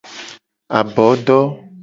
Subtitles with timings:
[0.79, 1.39] Abodo.